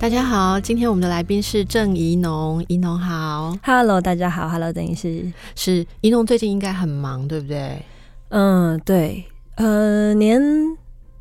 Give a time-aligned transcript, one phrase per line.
[0.00, 7.84] 大家好，今天我们的来宾是郑怡农，怡农好，Hello，大家好，Hello，等于是是怡农最近应该很忙，对不对？
[8.30, 9.22] 嗯，对，
[9.56, 10.40] 呃，年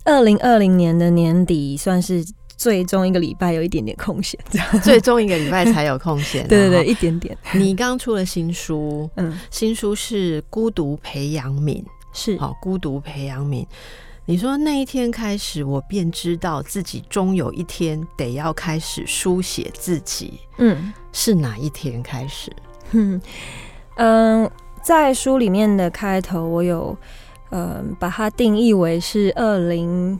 [0.05, 2.23] 二零二零年的年底算是
[2.55, 4.81] 最终一个礼拜有一点点空闲，这样。
[4.81, 7.37] 最终一个礼拜才有空闲， 对对对，一点点。
[7.55, 11.83] 你刚出了新书，嗯，新书是《孤独培养皿》，
[12.13, 12.37] 是。
[12.37, 13.61] 好，《孤独培养皿》。
[14.29, 20.39] 你说那一天开始，我便知道自己终有一天得要开始书写自己。
[20.59, 22.51] 嗯，是哪一天开始？
[22.91, 23.19] 嗯
[23.95, 24.47] 嗯，
[24.83, 26.95] 在书里面的开头，我有
[27.49, 30.19] 嗯把它定义为是二零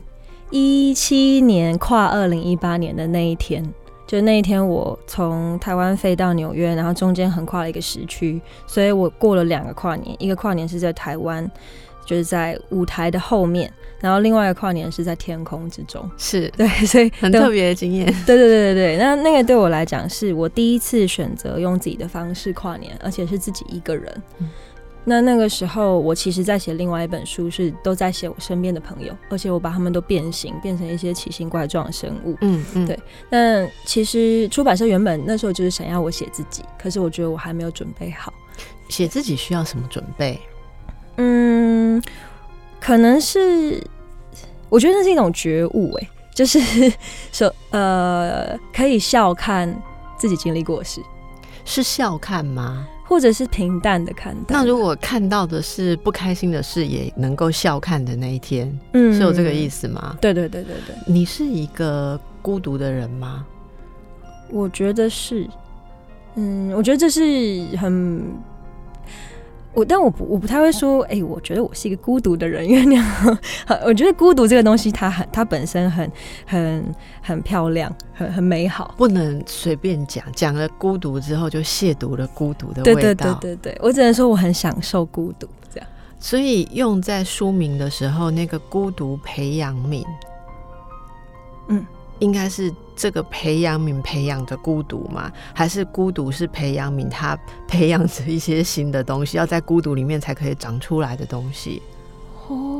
[0.50, 3.64] 一七年跨二零一八年的那一天。
[4.08, 11.48] 就那一天，我从台湾飞到纽约，然后中间横跨了一个时区，所以我过了两个跨年，一个跨年是在台湾。
[12.10, 18.04] 就是在舞台的后面，然后另外一个跨年是在天空之中，是对，所以很特别的经验。
[18.26, 24.22] 对对对对对，那那个对我来讲，是我第一次选择用自己的方式跨年，而且是自己一个人。
[24.40, 24.50] 嗯、
[25.04, 32.36] 那那个时候，我其实在写另外一本书，是都在写我身边的朋友，而且我把他们都变形，变成一些奇形怪状的生物。
[32.40, 32.98] 嗯嗯，对。
[33.30, 38.34] 那其实出版社原本那时候就是想要我写自己，可是我觉得我还没有准备好。
[38.88, 40.36] 写自己需要什么准备？
[41.16, 41.69] 嗯，
[42.80, 43.82] 可能是，
[44.68, 46.58] 我觉得那是一种觉悟，哎，就是
[47.30, 49.70] 说，呃，可以笑看
[50.18, 51.00] 自己经历过的事，
[51.64, 52.86] 是笑看吗？
[53.04, 54.54] 或者是平淡的看待？
[54.54, 60.16] 那如果看到的是不开心的事，也能够笑看的那一天，嗯，是有这个意思吗？
[60.20, 60.94] 对对对对对。
[61.06, 63.44] 你是一个孤独的人吗？
[64.48, 65.48] 我觉得是，
[66.36, 68.24] 嗯，我觉得这是很。
[69.72, 73.38] 我但我不我不太会说，哎、欸，我觉得我是一个孤独的人，因为那样，
[73.84, 76.10] 我觉得孤独这个东西，它很它本身很
[76.44, 83.00] 很很漂亮，很很美好，不能随便讲，讲了孤独之后就亵渎了孤独的味道。
[83.00, 85.88] 对对对对对，我只能说我很享受孤独这样。
[86.18, 90.04] 所以用在书名的时候，那个孤独培养皿，
[91.68, 91.86] 嗯。
[92.20, 95.30] 应该是这个培养皿培养的孤独吗？
[95.52, 97.36] 还是孤独是培养皿，它
[97.66, 101.82] 培养着一些新的东西，要在孤独里面才可以长出来的东西？
[102.48, 102.79] 哦。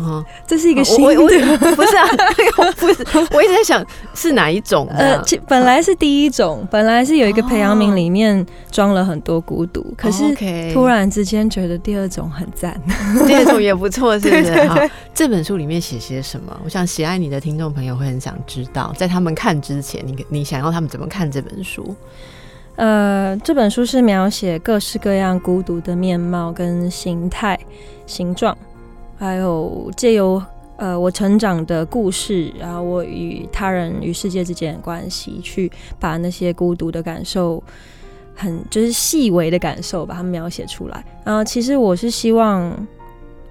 [0.00, 1.14] 嗯，这是一个新的，
[1.76, 2.06] 不是啊，
[2.76, 3.84] 不是，我一直在想
[4.14, 4.88] 是哪一种。
[4.90, 10.34] 呃，本来是第一种，本来是有一个培养皿里面装了很多孤独，可是
[10.72, 12.78] 突然之间觉得第二种很赞，
[13.26, 14.62] 第二种也不错，是不是？
[14.66, 14.76] 好，
[15.14, 16.60] 这本书里面写些什么？
[16.64, 21.94] 我想喜爱你的听众朋友会很想知道，在他们看之前，你你想要他们怎么看这本书？
[22.76, 27.56] 呃，这本书是描写各式各样孤独的面貌跟形态、
[28.06, 28.58] 形状。
[29.16, 30.42] 还有借由
[30.76, 37.62] 呃我成长的故事，然后我与他人与世界之间的关系，去把那些孤独的感受，
[38.34, 41.04] 很就是细微的感受，把它描写出来。
[41.24, 42.86] 然后其实我是希望，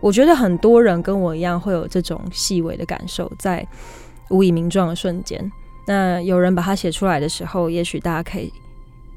[0.02, 3.66] 我觉得很多人跟我一样会有这种细微的感受，在
[4.30, 5.52] 无以名状的瞬间。
[5.88, 8.52] 那有人把它写出来的时候，也许大家可以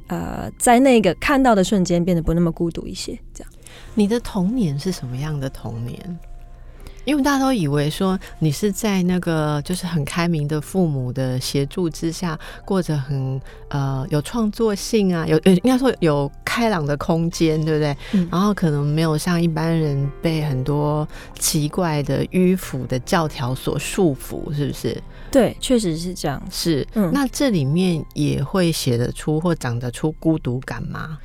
[0.06, 3.18] 呃在那个看到的瞬间变得不那么孤独一些。
[3.34, 3.52] 这样，
[3.94, 6.18] 你的童年是什么样的童年？
[7.06, 17.96] 因为大家都以为说你是在那个就是很开明的父母的协助之下，过着很呃有创作性啊，有应该说有开朗的空间，对不对？
[18.12, 18.28] 嗯。
[18.30, 21.08] 然后可能没有像一般人被很多
[21.38, 25.00] 奇怪的迂腐的教条所束缚，是不是？
[25.30, 26.42] 对，确实是这样。
[26.50, 27.10] 是，嗯。
[27.14, 31.18] 那这里面也会写得出或长得出孤独感吗？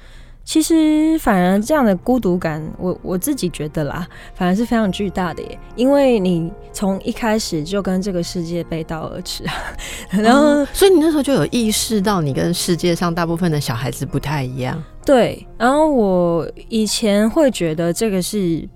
[0.51, 4.05] 其实，反而这样的孤独感，我我自己觉得啦，
[4.35, 5.57] 反而是非常巨大的耶。
[5.77, 9.45] 因为你从一开始就跟这个世界背道而驰，
[10.11, 14.83] 然后、嗯，所以你那时候就有意识到，你跟世界上大部分的小孩子不太一样。
[15.05, 18.67] 对，然后我以前会觉得这个是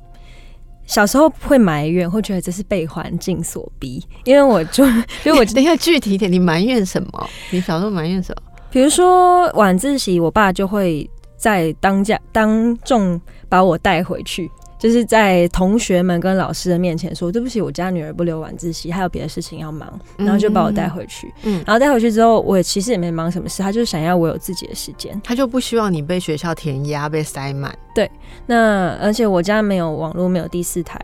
[0.85, 4.01] 小时候会埋怨，会觉得这是被环境所逼。
[4.23, 4.85] 因为我就，
[5.27, 7.29] 因为我等一下具体一点，你埋怨什么？
[7.51, 8.41] 你小时候埋怨什么？
[8.71, 11.09] 比如说晚自习，我爸就会。
[11.45, 14.49] 在当家当众把我带回去，
[14.79, 19.87] 就是在同学们跟老师的面前说对不起，我家女儿不留晚自习，还有别的事情要忙，
[20.17, 21.31] 然后就把我带回去。
[21.43, 27.77] 嗯，然后带回去之后，我也其实也没忙什么事，他就是想要我有自己的时间，他就不希望你被学校填鸭被塞满。
[27.93, 28.09] 对，
[28.47, 30.97] 那而且我家没有网络，没有第四台。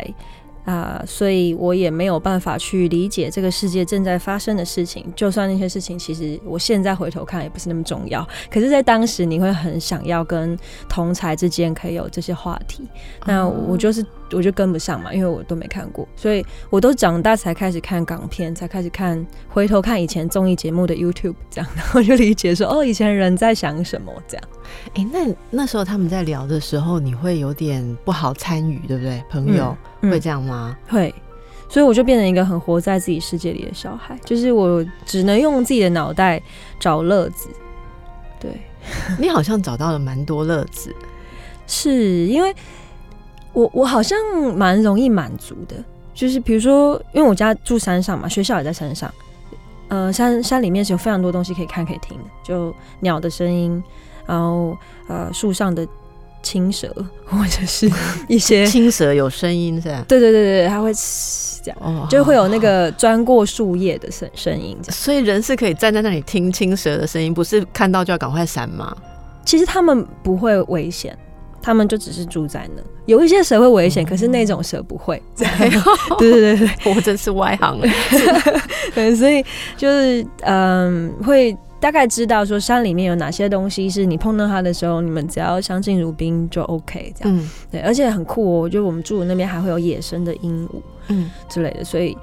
[0.63, 5.05] 啊、呃，所以我也没有办法去理解这个世界正在发生的事情。
[5.15, 8.27] 就算那些事情，其实我现在回头看也不是那么重要。
[8.49, 12.87] 可是，在当时，你会很想要跟同才之间可以有这些话题。
[13.25, 24.43] 那我就是，我就跟不上嘛，因为我都没看过，所以我都长大才开始看港片，才开始看，回头看以前综艺节目的 YouTube，这样， 然后就理解说，哦，以前人在想什么这样。
[24.95, 29.21] 哎、欸，那那时候他们在聊的时候，你会有点不好参与，对不对？
[29.29, 30.77] 朋友、嗯、会这样吗？
[30.87, 31.13] 会，
[31.67, 36.41] 所以我就变成一个很活在自己世界里的小孩，就是我只能用自己的脑袋
[36.79, 37.49] 找乐子。
[38.39, 38.51] 对，
[39.19, 40.95] 你好像找到了蛮多乐子，
[41.67, 42.55] 是因为
[43.53, 44.18] 我我好像
[44.56, 45.75] 蛮容易满足的，
[46.13, 49.13] 就是比如说，因为我家住山上嘛，学校也在山上，
[49.89, 53.83] 呃，山山里面是有非常多东西可以看可以听的，就鸟的声音。
[54.27, 54.77] 然后，
[55.07, 55.86] 呃，树上的
[56.42, 56.88] 青蛇，
[57.25, 57.92] 或者是
[58.30, 60.06] 一些青蛇有声音是吧？
[60.07, 64.77] 对对对对，它会这样，哦、就会有那个钻过树叶的声声音。
[64.83, 68.95] 所以人是可以站在那里听青蛇的声音，不是看到就要赶快闪吗？
[69.44, 71.18] 其实他们不会危险，
[71.62, 72.81] 他们就只是住在那。
[73.11, 75.21] 有一些蛇会危险，嗯、可是那种蛇不会。
[75.37, 75.47] 对
[76.19, 77.87] 对对对，我真是外行了。
[78.95, 79.43] 对，所以
[79.75, 81.57] 就是嗯、呃，会。
[81.81, 87.35] 大概知道说山里面有哪些东西是你碰到它的时候，你们只要相敬如宾就 OK 这样。
[87.35, 92.15] 嗯，对，而且很酷哦，就我们住的那边还会有野生的鹦鹉，嗯之类的，所以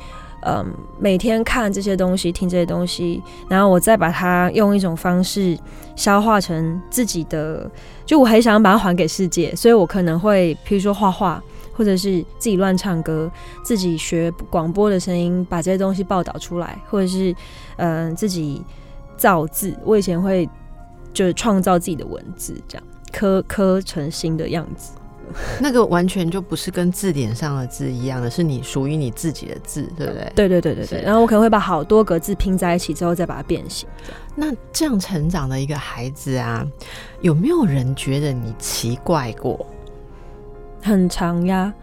[0.43, 0.64] 嗯，
[0.99, 5.58] 每天看这些东西，听这些东西，然后我再把它用一种方式
[5.96, 7.70] 消化成自己的，
[8.06, 11.43] 就我很想把它还给世界，所以我可能会譬如说画画，
[11.73, 13.31] 或者是自己乱唱歌，
[13.62, 17.34] 自己学广播的声音，把这些东西报道出来，或者是
[17.76, 18.64] 嗯自己。
[19.19, 20.49] 造字，我以前会
[21.12, 24.93] 就是创造自己的文字，这样刻刻成新的样子。
[25.61, 30.33] 那个完全就不是跟字典上的字一样的，是你属于你自己的字，对不对？
[30.35, 31.03] 对对对对对。
[31.03, 33.89] 然后我可能会把好多个字拼在一起之后，再把它变形。
[34.35, 36.67] 那这样成长的一个孩子啊，
[37.21, 39.67] 有没有人觉得你奇怪过？
[40.81, 41.75] 很长呀，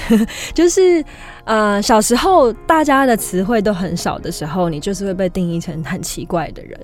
[0.52, 1.02] 就是
[1.44, 6.78] 呃，小时候大家的词汇都很少的时候，你就是会被定义成很奇怪的人，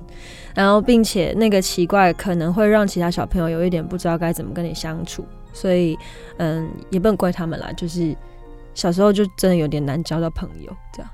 [0.54, 5.98] 然后并且那个奇怪可能会让其他小朋友有一点不知道该怎么跟你相处，所以
[6.38, 8.14] 嗯，也不能怪他们啦，就是
[8.74, 11.10] 小时候就真的有点难交到朋友这样。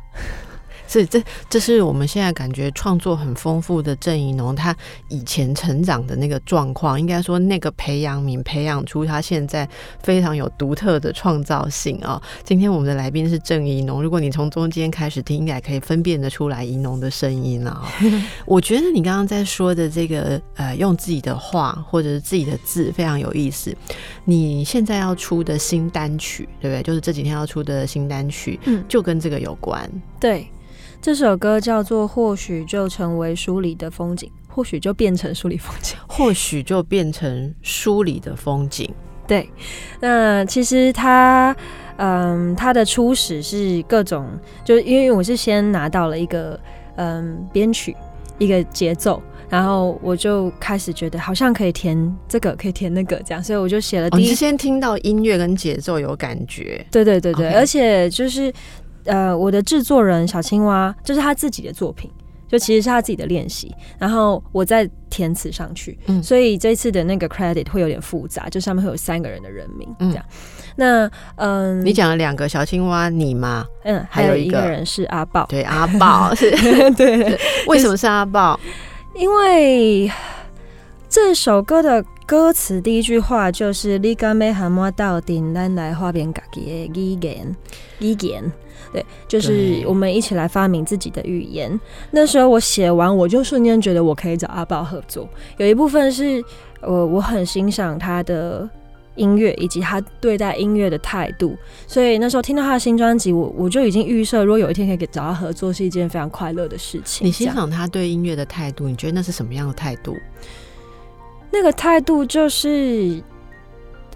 [0.87, 4.77] 是，这这是我们现在感觉创作很丰富的郑怡农，他
[5.09, 9.69] 以前成长的那个状况，应该说那个培养皿培养出他现在
[10.03, 12.23] 非常有独特的创造性啊、哦。
[12.45, 17.85] 今天我们的来宾是郑怡农，如果你从中间开始听，应该可以分辨得出来怡农的声音了、哦。
[18.47, 23.75] 我觉得你刚刚在说的这个呃，用自己的话或者是自己的字非常有意思。
[24.25, 26.83] 你现在要出的新单曲，对不对？
[26.83, 29.91] 就是这几天要出的新单曲，嗯，就跟这个有关，
[30.21, 30.47] 对。
[31.05, 38.91] 这首歌叫做《或许就成为书里的风景》，或许就变成书里风景，或许就变成书里的风景。
[39.27, 39.47] 对，
[40.01, 41.55] 那其实它，
[41.99, 44.27] 嗯，它的初始是各种，
[44.65, 46.59] 就因为我是先拿到了一个，
[46.97, 47.95] 嗯，编曲，
[48.39, 54.21] 一个节奏，然后我就开始觉得好像可以填这个，可以填那个，这样，所以我就写了第一。
[54.21, 56.83] 哦，你是先听到音乐跟节奏有感觉？
[56.91, 58.51] 对对对对.而且就是。
[59.05, 62.11] 呃，我的制作人小青蛙，这、就是他自己的作品，
[62.49, 70.25] 就其实是他自己的练习，然后我再填词上去，嗯，所以这次的那个 credit 会有点复杂，就上面会有三个人的人名，这样。
[70.27, 70.31] 嗯、
[70.77, 73.67] 那嗯，你讲了两个小青蛙，你吗？
[73.85, 76.51] 嗯，还有一个人是阿豹，对，阿豹 是，
[76.97, 78.59] 对，为什么是阿豹？
[79.15, 80.11] 因为
[81.09, 87.57] 这首歌的歌词第一句话就是“你敢要和我到顶，咱来发明家己的语言，
[88.01, 88.51] 语言”。
[88.95, 91.81] 对，就是我们一起来发明自己的语言。
[92.13, 95.29] 那时候我写完，我就瞬间觉得我可以找阿豹合作。
[95.57, 96.41] 有一部分是，
[96.81, 98.71] 我我很欣赏他的
[99.17, 101.57] 音乐以及他对待音乐的态度，
[101.89, 107.27] 所以那时候听到他的新专辑，我我就已经预设，如果有一天可以找他合作，是一件非常快乐的事情。
[107.27, 110.17] 你欣赏他对音乐的态度，你觉得那是什么样的态度？
[111.51, 113.21] 那个态度就是，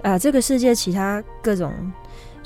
[0.03, 1.73] 啊、呃，这个世界其他各种。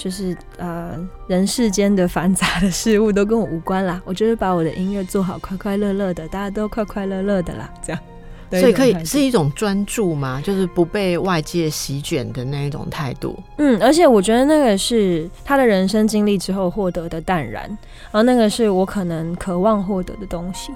[0.03, 4.03] 就是呃，人世间的繁杂的事物都跟我无关啦。
[4.05, 7.73] 我就是把我的音乐做好，快快乐乐的，大家都快快乐乐的啦。
[7.81, 8.03] 这样，
[8.51, 10.43] 所以可以是一种专注吗？
[10.43, 13.39] 就是不被外界席卷的那一种态度。
[13.59, 17.79] 嗯，而且我觉得那个是他的人生经历之后获得的淡然，然
[18.11, 20.73] 后那个是我可能渴望获得的东西。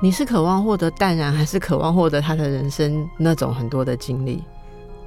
[0.00, 4.40] 你是渴望获得淡然，还是渴望获得他的人生那种很多的经历？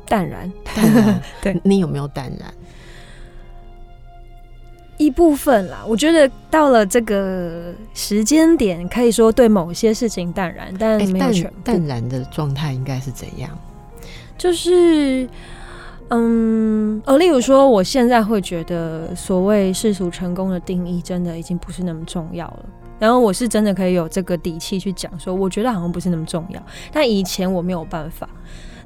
[0.09, 1.21] 淡然，淡然。
[1.41, 2.53] 对，你有没有淡然？
[4.97, 11.57] 一部分啦，我觉得到了这个时间点，可以说对某些事情淡然，但没有全部。
[11.63, 13.49] 淡，然的状态应该是怎样？
[14.37, 15.27] 就是，
[16.09, 22.65] 嗯，呃，例如说，我现在会觉得，所谓世俗成功的定义，真的已经不是那么重要了。
[22.97, 26.61] 然后我是真的可以有这个底气去讲说，我觉得好像不是那么重要。
[26.93, 28.29] 但以前我没有办法，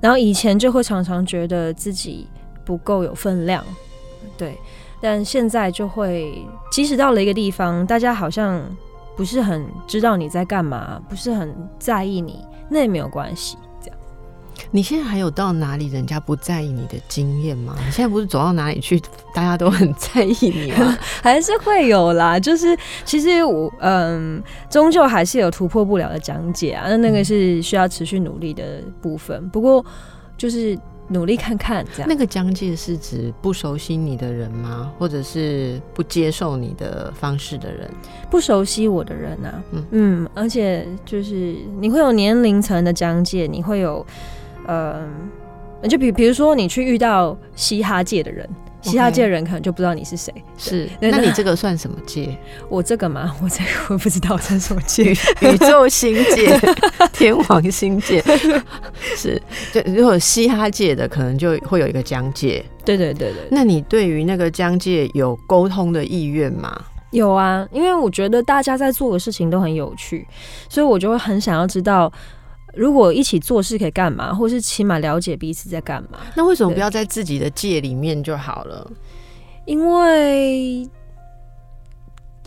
[0.02, 2.28] 然后以前就会常常觉得自己
[2.66, 3.64] 不够有分量，
[4.36, 4.58] 对。
[5.02, 8.62] 但现在就会，即使到了一个地方，大家好像
[9.16, 13.58] 不是很知道你在干嘛，不是很在意你，那也没有关系。
[13.82, 13.98] 这样，
[14.72, 17.74] 你现在还有到哪里人家不在意你的经验吗？
[17.78, 19.02] 你现在不是走到哪里去，
[19.34, 20.98] 大家都很在意你吗？
[21.24, 29.48] 还是会有啦，就是其实我嗯，终究还是有突破不了的讲解啊，那那个是需要持续努力的部分。
[29.50, 29.84] 不过
[30.38, 30.78] 就是。
[31.10, 32.08] 努力看看，这样。
[32.08, 34.94] 那个疆界是指不熟悉你的人吗？
[34.98, 37.90] 或者是不接受你的方式的人？
[38.30, 44.06] 不熟悉我的人啊，嗯嗯，而且就是你会有年龄层的疆界，你会有，
[44.66, 45.06] 呃，
[45.90, 48.48] 就比比如说你去遇到嘻哈界的人。
[48.82, 50.90] 其他界的人可能就不知道你是谁，是？
[51.02, 52.38] 那你这个算什么界？
[52.70, 56.58] 我这个嘛， 我这个我不知道这是什么界，宇 宙星界、
[57.12, 58.24] 天王星界，
[59.16, 59.42] 是。
[59.74, 62.64] 就如果嘻哈界的，可能就会有一个疆界。
[62.86, 63.48] 对对对对。
[63.52, 66.82] 那你对于那个疆界有沟通的意愿吗？
[67.12, 70.26] 有啊，因为我觉得大家在做的事情都很有趣，
[70.70, 72.12] 所以我就会很想要知道。
[72.80, 76.20] 如果一起做事可以干嘛，或是起码了解彼此在干嘛？
[76.34, 78.90] 那为什么不要在自己的界里面就好了？
[79.66, 80.88] 因为，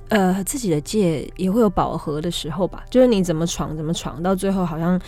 [0.09, 2.83] 呃，自己的界也会有饱和的时候吧。
[2.89, 4.99] 就是你怎么闯怎么闯，到最后好像，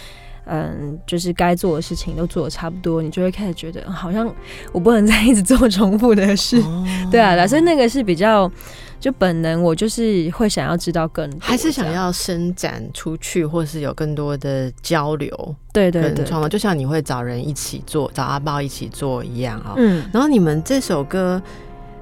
[0.45, 4.31] 嗯，就是该做的事情都做的差不多，你就会开始觉得好像
[4.73, 6.61] 我不能再一直做重复的事。
[6.61, 8.53] 哦、对啊，所以那个是比较。
[9.05, 15.55] 就本能，我就是会想要知道更多，还是想要伸展出去，或是有更多的交流。
[15.75, 19.75] 对对对，创作就像你会找人一起做，找阿豹一起做一样啊。
[19.77, 21.43] 嗯，然后你们这首歌，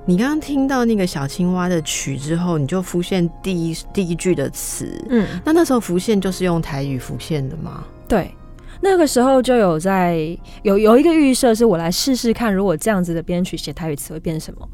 [0.04, 4.86] 你刚刚听到那个小青蛙的曲之后，你就浮现第一第一句的词。
[5.10, 7.82] 嗯，那那时候浮现就是用台语浮现的吗？
[8.06, 8.32] 对，
[8.80, 14.68] 那个时候就有在有有一个预设，是我来试试看，如果这样子的编曲写台语词会变什么。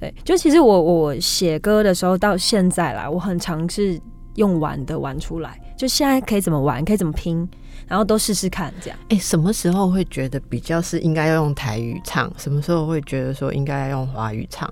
[0.00, 4.00] 对，就其实我我写歌的时候到现在啦，我很尝试
[4.36, 7.46] 用玩的玩出来，就现在可以怎么玩，可以怎么拼，
[7.86, 8.98] 然后都试试看这样。
[9.10, 12.32] 哎、什么时候会觉得比较是应该要用台语唱？
[12.38, 14.70] 什么时候会觉得说应该要用华语唱？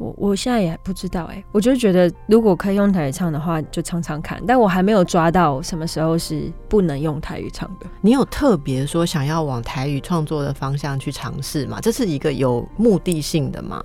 [0.00, 4.42] 我我现在也不知道哎、欸，我就觉得如果可以用台语唱的话，就唱唱看。
[4.46, 7.86] 但我还没有抓到什么时候是不能用台语唱的。
[8.00, 11.78] 你有特别说想要往台语创作的方向去尝试吗？
[11.82, 13.82] 这是一个有目的性的吗？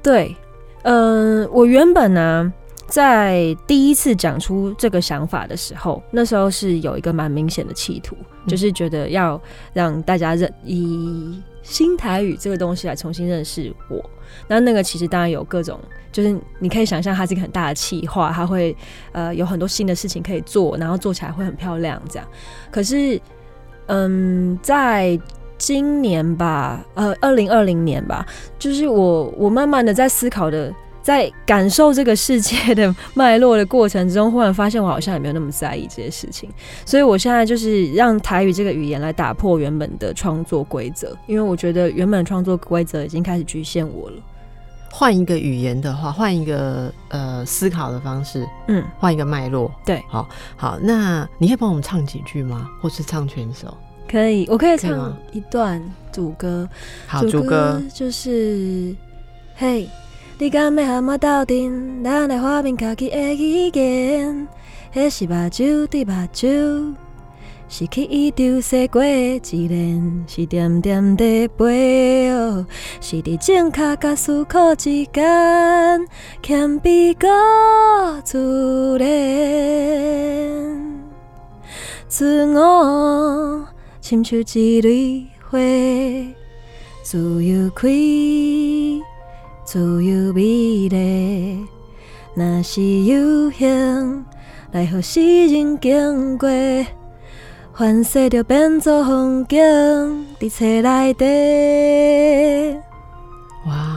[0.00, 0.36] 对，
[0.82, 2.52] 嗯、呃，我原本呢，
[2.88, 9.40] 在第一次讲出这个想法的时候，那时候是有一个蛮明显的企图，嗯、就是觉得要
[9.72, 14.02] 让大家认以新台语这个东西来重新认识我。
[14.48, 15.80] 那那个其实当然有各种，
[16.12, 18.76] 就是你可以想象它是一个很大的企划，它会
[19.12, 22.28] 呃有很多新的事情可以做，然后做起来会很漂亮这样。
[22.70, 23.20] 可是，
[23.86, 25.18] 嗯，在
[25.58, 28.26] 今年吧，呃，二零二零年吧，
[28.58, 30.72] 就是我我慢慢的在思考的，
[31.06, 36.50] 在感受这个世界的脉络的过程之中，忽然发现我好像也没有那么在意这些事情，
[36.84, 44.16] 所以我现在就是让台语这个语言来打破原本的创作规则，因为我觉得原本创作规则已经开始局限我了。
[44.90, 52.68] 换一个语言的话，换一个呃思考的方式，嗯，换一个脉络，对，好，好，那你可以帮我们唱几句吗？
[52.82, 53.72] 或是唱全首？
[54.10, 56.68] 可以，我可以唱一段主歌。
[57.06, 58.92] 好，主歌就是，
[59.54, 59.88] 嘿，
[60.38, 64.46] 你敢要和我斗阵，咱来发明家己的语言，
[64.92, 66.94] 迄是目睭对目睭，
[67.70, 72.28] 是去伊丢洗过的自然，是点点的背，
[73.00, 76.06] 是伫正卡甲思考之间，
[76.42, 79.08] 谦卑个自然，
[82.08, 83.66] 自我。
[84.02, 85.58] 亲像一蕊花，
[87.02, 87.88] 自由开，
[89.66, 91.66] 自由美丽。
[92.36, 94.24] 若是有幸
[94.70, 96.48] 来予世人经过，
[97.74, 99.58] 凡事就变作风景，
[100.40, 101.24] 在册内底。
[103.66, 103.96] 哇！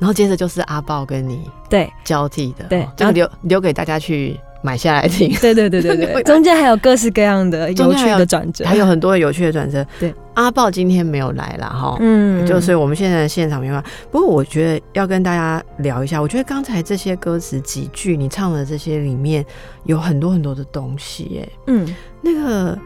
[0.00, 5.32] 然后接着就是阿豹跟你 对交替的，对，就留留给大家去买下来听。
[5.40, 9.86] 对对对对对，中间还有各式各样的有趣的转折，还有很多有趣的转折。
[10.00, 13.90] 对，阿豹今天没有来了哈，嗯，就所以我们现在的现场没办法。
[14.10, 19.44] 不过我觉得要跟大家聊一下，我觉得刚才这些歌词几句你唱的这些里面
[19.84, 22.78] 有很多很多的东西，哎，嗯，那个，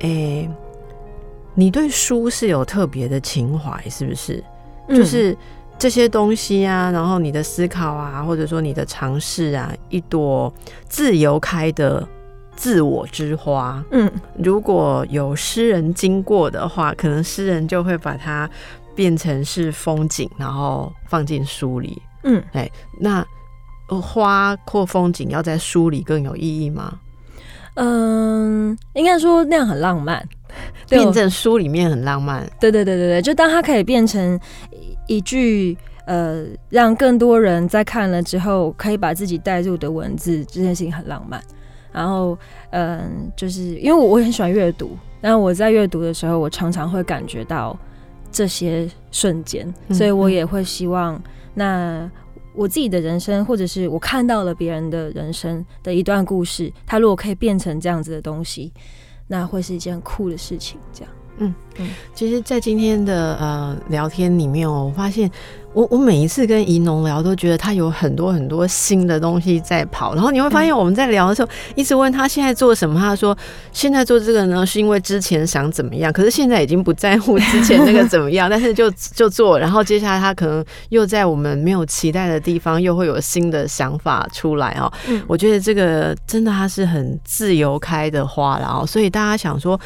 [0.00, 0.50] 哎，
[1.54, 4.42] 你对书是有特别的情怀，是不是？
[4.88, 5.36] 就是。
[5.78, 10.50] 这些东西啊，然后你的思考啊，或者说你的尝试啊，一朵
[10.88, 12.02] 自由开的
[12.56, 13.84] 自我之花。
[13.90, 14.10] 嗯，
[14.42, 18.48] 如果有诗人经过的话，可能诗人就会把它
[18.94, 22.00] 变成是风景，然后放进书里。
[22.24, 23.24] 嗯，哎，那
[24.02, 26.98] 花或风景要在书里更有意义吗？
[27.74, 30.26] 嗯，应该说那样很浪漫，
[30.88, 32.48] 变成书里面很浪漫。
[32.58, 34.40] 对对对对对，就当它可以变成。
[35.08, 41.40] 一句呃，让更多人在看了之后可以把自己带入的文字，这件事情很浪漫。
[41.96, 42.36] 然后，
[42.72, 47.74] 嗯、呃，就是因为我我很喜欢阅读，但我在阅读的时候，我常常会感觉到
[48.30, 51.18] 这些瞬间，所以我也会希望，
[51.54, 52.10] 那
[52.54, 58.70] 我自己的人生，或者是我看到了别人的人生的一段故事，它如果可以变成这样子的东西，
[59.26, 61.12] 那会是一件很酷的事情，这样。
[61.38, 65.30] 嗯嗯，其实，在今天的呃聊天里面哦，我发现
[65.72, 70.14] 我我每一次跟怡农聊，都觉得他有很多很多新的东西在跑。
[70.14, 73.36] 然后你会发现，我们在聊的时候，一直问他现在做什么，他说
[73.72, 79.58] 现在做这个呢，是因为之前想怎么样，可是现在已经不在乎之前 那个怎么样，但是就就做。
[79.58, 84.90] 然后接下来他可能又在我们没有期待的地方，又会有新的想法出来哦。
[85.08, 89.78] 嗯，我觉得这个真的他是很自由开的花，然后所以大家想说。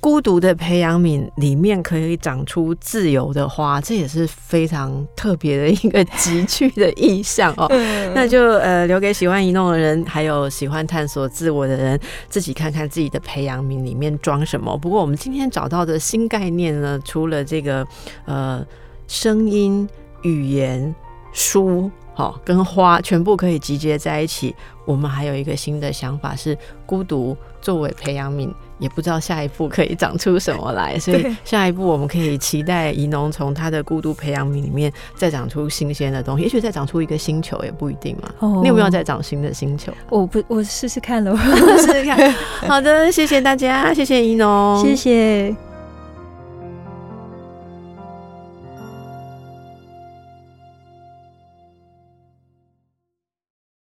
[0.00, 7.68] 孤独的培养皿里面可以长出自由的花，这也是非常特别的一个极具的意象哦。
[8.14, 14.76] 那就呃留给喜欢移动的人，还有喜欢探索自我的人，自己看看自己的培养皿里面装什么。
[14.76, 17.86] 不过我们今天找到的新概念呢，除了这个
[18.24, 18.66] 呃
[19.06, 19.88] 声音、
[20.22, 20.92] 语言、
[21.32, 24.52] 书，好跟花全部可以集结在一起，
[24.84, 28.52] 我们还有一个新的想法是孤独作为培养皿。
[28.78, 38.28] 也不知道下一步可以长出什么来， 所以下一步我们可以期待怡农从他的孤独培养皿里面再长出新鲜的东西，也许再长出一个星球也不一定嘛。
[38.40, 39.92] Oh, 你有没有再长新的星球？
[40.08, 41.36] 我不，我试试看了，
[41.78, 42.32] 试试看。
[42.66, 45.67] 好的，谢谢大家，谢谢怡农，谢谢。